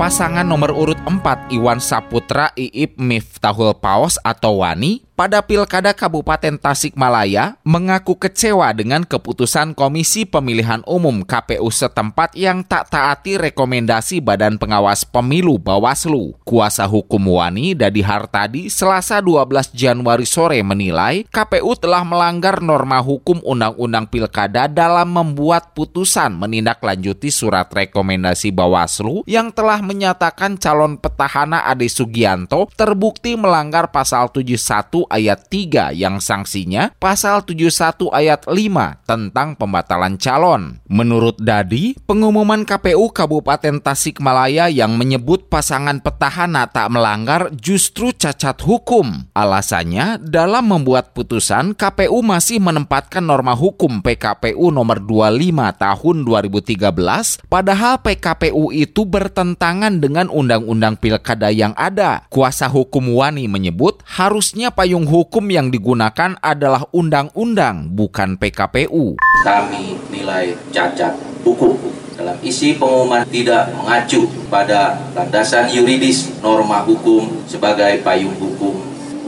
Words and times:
pasangan 0.00 0.48
nomor 0.48 0.72
urut 0.72 0.96
4 1.04 1.52
Iwan 1.52 1.76
Saputra 1.76 2.56
Iip 2.56 2.96
Miftahul 2.96 3.76
Paos 3.76 4.16
atau 4.24 4.64
Wani 4.64 5.04
pada 5.20 5.44
Pilkada 5.44 5.92
Kabupaten 5.92 6.56
Tasikmalaya 6.56 7.60
mengaku 7.60 8.16
kecewa 8.16 8.72
dengan 8.72 9.04
keputusan 9.04 9.76
Komisi 9.76 10.24
Pemilihan 10.24 10.80
Umum 10.88 11.28
KPU 11.28 11.68
setempat 11.68 12.32
yang 12.32 12.64
tak 12.64 12.88
taati 12.88 13.36
rekomendasi 13.36 14.24
Badan 14.24 14.56
Pengawas 14.56 15.04
Pemilu 15.04 15.60
Bawaslu. 15.60 16.40
Kuasa 16.48 16.88
hukum 16.88 17.36
Wani 17.36 17.76
Dadi 17.76 18.00
Hartadi 18.00 18.72
Selasa 18.72 19.20
12 19.20 19.76
Januari 19.76 20.24
sore 20.24 20.64
menilai 20.64 21.28
KPU 21.28 21.76
telah 21.76 22.00
melanggar 22.00 22.64
norma 22.64 23.04
hukum 23.04 23.44
Undang-Undang 23.44 24.08
Pilkada 24.08 24.72
dalam 24.72 25.12
membuat 25.12 25.76
putusan 25.76 26.32
menindaklanjuti 26.32 27.28
surat 27.28 27.68
rekomendasi 27.68 28.56
Bawaslu 28.56 29.28
yang 29.28 29.52
telah 29.52 29.84
menyatakan 29.84 30.56
calon 30.56 30.96
petahana 30.96 31.68
Ade 31.68 31.92
Sugianto 31.92 32.72
terbukti 32.72 33.36
melanggar 33.36 33.92
pasal 33.92 34.32
71 34.32 35.09
ayat 35.10 35.50
3 35.50 35.92
yang 35.92 36.22
sanksinya 36.22 36.94
pasal 36.96 37.42
71 37.42 38.08
ayat 38.14 38.46
5 38.46 39.10
tentang 39.10 39.58
pembatalan 39.58 40.14
calon. 40.16 40.78
Menurut 40.86 41.36
Dadi, 41.42 41.98
pengumuman 42.06 42.62
KPU 42.62 43.10
Kabupaten 43.10 43.82
Tasikmalaya 43.82 44.70
yang 44.70 44.94
menyebut 44.94 45.50
pasangan 45.50 45.98
petahana 45.98 46.70
tak 46.70 46.88
melanggar 46.94 47.50
justru 47.58 48.14
cacat 48.14 48.56
hukum. 48.62 49.26
Alasannya, 49.34 50.22
dalam 50.22 50.70
membuat 50.70 51.10
putusan, 51.10 51.74
KPU 51.74 52.22
masih 52.22 52.62
menempatkan 52.62 53.26
norma 53.26 53.52
hukum 53.58 53.98
PKPU 54.00 54.70
nomor 54.70 55.02
25 55.02 55.74
tahun 55.74 56.16
2013, 56.22 57.50
padahal 57.50 57.98
PKPU 57.98 58.70
itu 58.70 59.02
bertentangan 59.02 59.98
dengan 59.98 60.30
undang-undang 60.30 60.94
pilkada 60.94 61.50
yang 61.50 61.74
ada. 61.74 62.22
Kuasa 62.30 62.70
hukum 62.70 63.10
Wani 63.16 63.50
menyebut 63.50 64.04
harusnya 64.06 64.70
payung 64.70 64.99
payung 65.00 65.16
hukum 65.16 65.48
yang 65.48 65.72
digunakan 65.72 66.36
adalah 66.44 66.84
undang-undang, 66.92 67.88
bukan 67.96 68.36
PKPU. 68.36 69.16
Kami 69.40 69.96
nilai 70.12 70.52
cacat 70.68 71.16
hukum 71.40 71.72
dalam 72.20 72.36
isi 72.44 72.76
pengumuman 72.76 73.24
tidak 73.24 73.72
mengacu 73.72 74.28
pada 74.52 75.00
landasan 75.16 75.72
yuridis 75.72 76.36
norma 76.44 76.84
hukum 76.84 77.32
sebagai 77.48 78.04
payung 78.04 78.36
hukum 78.36 78.76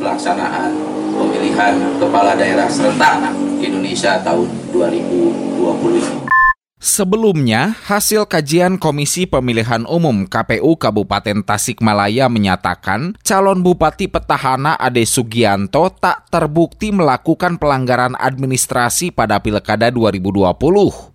pelaksanaan 0.00 0.72
pemilihan 1.12 2.00
kepala 2.00 2.32
daerah 2.32 2.64
serentak 2.72 3.28
Indonesia 3.60 4.24
tahun 4.24 4.48
2020 4.72 6.37
Sebelumnya, 6.78 7.74
hasil 7.90 8.30
kajian 8.30 8.78
Komisi 8.78 9.26
Pemilihan 9.26 9.82
Umum 9.82 10.30
KPU 10.30 10.78
Kabupaten 10.78 11.42
Tasikmalaya 11.42 12.30
menyatakan 12.30 13.18
calon 13.26 13.66
Bupati 13.66 14.06
Petahana 14.06 14.78
Ade 14.78 15.02
Sugianto 15.02 15.90
tak 15.90 16.30
terbukti 16.30 16.94
melakukan 16.94 17.58
pelanggaran 17.58 18.14
administrasi 18.14 19.10
pada 19.10 19.42
Pilkada 19.42 19.90
2020. 19.90 20.54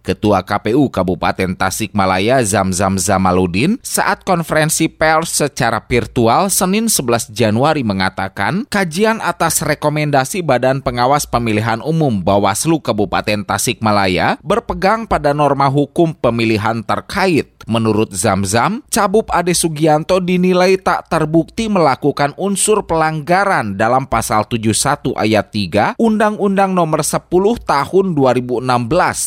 Ketua 0.03 0.43
KPU 0.43 0.91
Kabupaten 0.91 1.55
Tasikmalaya 1.55 2.43
Zamzam 2.43 2.99
Zamaludin 2.99 3.79
saat 3.79 4.27
konferensi 4.27 4.91
pers 4.91 5.31
secara 5.31 5.79
virtual 5.79 6.51
Senin 6.51 6.91
11 6.91 7.31
Januari 7.31 7.87
mengatakan 7.87 8.67
kajian 8.67 9.23
atas 9.23 9.63
rekomendasi 9.63 10.43
Badan 10.43 10.83
Pengawas 10.83 11.23
Pemilihan 11.23 11.79
Umum 11.79 12.19
Bawaslu 12.19 12.83
Kabupaten 12.83 13.47
Tasikmalaya 13.47 14.35
berpegang 14.43 15.07
pada 15.07 15.31
norma 15.31 15.52
norma 15.53 15.69
hukum 15.69 16.17
pemilihan 16.17 16.81
terkait. 16.81 17.45
Menurut 17.69 18.09
Zamzam, 18.09 18.81
Cabub 18.89 19.29
Ade 19.29 19.53
Sugianto 19.53 20.17
dinilai 20.17 20.81
tak 20.81 21.13
terbukti 21.13 21.69
melakukan 21.69 22.33
unsur 22.41 22.89
pelanggaran 22.89 23.77
dalam 23.77 24.09
pasal 24.09 24.49
71 24.49 25.13
ayat 25.13 25.53
3 25.53 26.01
Undang-Undang 26.01 26.73
Nomor 26.73 27.05
10 27.05 27.29
Tahun 27.63 28.05
2016 28.17 28.65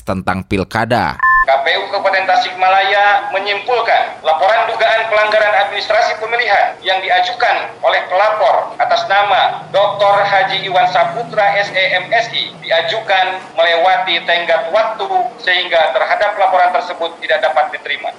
tentang 0.02 0.42
Pilkada. 0.42 1.25
KPU 1.46 1.86
Kabupaten 1.94 2.26
Tasikmalaya 2.26 3.30
menyimpulkan 3.30 4.18
laporan 4.26 4.66
dugaan 4.66 5.06
pelanggaran 5.06 5.54
administrasi 5.62 6.18
pemilihan 6.18 6.74
yang 6.82 6.98
diajukan 6.98 7.70
oleh 7.86 8.02
pelapor 8.10 8.74
atas 8.82 9.06
nama 9.06 9.62
Dr. 9.70 10.26
Haji 10.26 10.66
Iwan 10.66 10.90
Saputra 10.90 11.54
SEMSI 11.62 12.50
diajukan 12.66 13.38
melewati 13.54 14.26
tenggat 14.26 14.74
waktu 14.74 15.06
sehingga 15.38 15.94
terhadap 15.94 16.34
laporan 16.34 16.74
tersebut 16.74 17.14
tidak 17.22 17.38
dapat 17.46 17.78
diterima. 17.78 18.10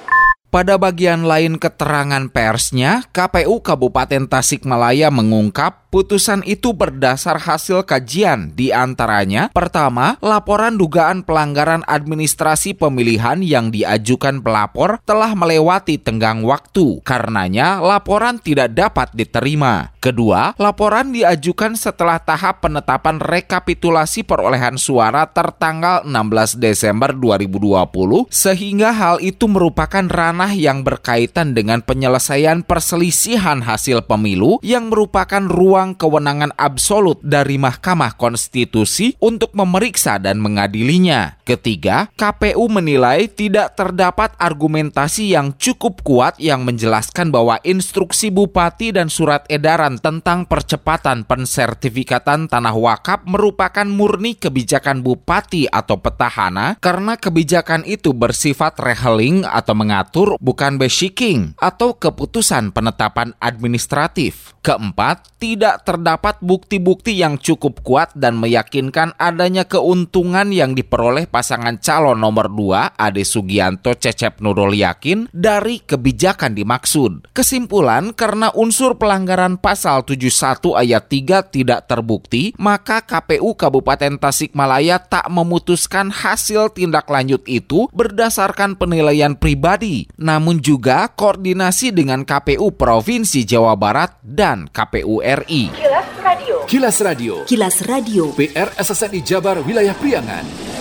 Pada 0.48 0.80
bagian 0.80 1.28
lain 1.28 1.60
keterangan 1.60 2.32
persnya, 2.32 3.04
KPU 3.12 3.60
Kabupaten 3.60 4.32
Tasikmalaya 4.32 5.12
mengungkap 5.12 5.87
Putusan 5.88 6.44
itu 6.44 6.76
berdasar 6.76 7.40
hasil 7.40 7.88
kajian 7.88 8.52
di 8.52 8.76
antaranya 8.76 9.48
pertama, 9.56 10.20
laporan 10.20 10.76
dugaan 10.76 11.24
pelanggaran 11.24 11.88
administrasi 11.88 12.76
pemilihan 12.76 13.40
yang 13.40 13.72
diajukan 13.72 14.44
pelapor 14.44 15.00
telah 15.08 15.32
melewati 15.32 15.96
tenggang 15.96 16.44
waktu. 16.44 17.00
Karenanya, 17.08 17.80
laporan 17.80 18.36
tidak 18.44 18.76
dapat 18.76 19.16
diterima. 19.16 19.96
Kedua, 20.04 20.60
laporan 20.60 21.16
diajukan 21.16 21.80
setelah 21.80 22.20
tahap 22.20 22.68
penetapan 22.68 23.24
rekapitulasi 23.24 24.28
perolehan 24.28 24.76
suara 24.76 25.24
tertanggal 25.32 26.04
16 26.04 26.60
Desember 26.60 27.16
2020 27.16 28.28
sehingga 28.28 28.92
hal 28.92 29.24
itu 29.24 29.48
merupakan 29.48 30.04
ranah 30.04 30.52
yang 30.52 30.84
berkaitan 30.84 31.56
dengan 31.56 31.80
penyelesaian 31.80 32.68
perselisihan 32.68 33.64
hasil 33.64 34.04
pemilu 34.04 34.60
yang 34.60 34.92
merupakan 34.92 35.44
ruang 35.48 35.77
ruang 35.78 35.94
kewenangan 35.94 36.58
absolut 36.58 37.22
dari 37.22 37.62
Mahkamah 37.62 38.18
Konstitusi 38.18 39.14
untuk 39.22 39.54
memeriksa 39.54 40.18
dan 40.18 40.42
mengadilinya. 40.42 41.38
Ketiga, 41.46 42.10
KPU 42.18 42.66
menilai 42.66 43.30
tidak 43.30 43.78
terdapat 43.78 44.34
argumentasi 44.42 45.38
yang 45.38 45.54
cukup 45.54 46.02
kuat 46.02 46.42
yang 46.42 46.66
menjelaskan 46.66 47.30
bahwa 47.30 47.62
instruksi 47.62 48.34
bupati 48.34 48.90
dan 48.90 49.06
surat 49.06 49.46
edaran 49.54 50.02
tentang 50.02 50.50
percepatan 50.50 51.22
pensertifikatan 51.30 52.50
tanah 52.50 52.74
wakaf 52.74 53.22
merupakan 53.30 53.86
murni 53.86 54.34
kebijakan 54.34 55.06
bupati 55.06 55.70
atau 55.70 56.02
petahana 56.02 56.74
karena 56.82 57.22
kebijakan 57.22 57.86
itu 57.86 58.18
bersifat 58.18 58.82
reheling 58.82 59.46
atau 59.46 59.78
mengatur 59.78 60.42
bukan 60.42 60.82
beshiking 60.82 61.54
atau 61.62 61.94
keputusan 61.94 62.74
penetapan 62.74 63.38
administratif. 63.38 64.47
Keempat, 64.66 65.38
tidak 65.38 65.86
terdapat 65.86 66.42
bukti-bukti 66.42 67.16
yang 67.16 67.38
cukup 67.38 67.86
kuat 67.86 68.12
dan 68.18 68.36
meyakinkan 68.42 69.14
adanya 69.16 69.64
keuntungan 69.64 70.50
yang 70.50 70.74
diperoleh 70.74 71.30
pasangan 71.30 71.78
calon 71.80 72.18
nomor 72.18 72.50
2 72.52 72.98
Ade 72.98 73.24
Sugianto 73.24 73.94
Cecep 73.94 74.42
Nurul 74.42 74.76
Yakin 74.76 75.30
dari 75.30 75.80
kebijakan 75.80 76.58
dimaksud. 76.58 77.32
Kesimpulan, 77.32 78.12
karena 78.12 78.50
unsur 78.58 78.98
pelanggaran 78.98 79.62
pasal 79.62 80.04
71 80.04 80.74
ayat 80.74 81.06
3 81.06 81.54
tidak 81.54 81.86
terbukti, 81.86 82.52
maka 82.58 83.06
KPU 83.06 83.54
Kabupaten 83.56 84.18
Tasikmalaya 84.20 84.98
tak 85.00 85.30
memutuskan 85.30 86.10
hasil 86.10 86.74
tindak 86.74 87.08
lanjut 87.08 87.46
itu 87.46 87.88
berdasarkan 87.94 88.76
penilaian 88.76 89.38
pribadi, 89.38 90.10
namun 90.18 90.60
juga 90.60 91.08
koordinasi 91.14 91.94
dengan 91.94 92.26
KPU 92.26 92.74
Provinsi 92.76 93.46
Jawa 93.48 93.78
Barat 93.78 94.18
dan 94.48 94.72
KPU 94.72 95.20
RI. 95.20 95.68
Kilas 95.76 96.08
Radio. 96.24 96.56
Kilas 96.64 96.98
Radio. 97.04 97.34
Kilas 97.44 97.78
Radio. 97.84 98.32
PR 98.32 98.72
SSNI 98.80 99.20
Jabar 99.20 99.60
Wilayah 99.60 99.92
Priangan. 99.92 100.77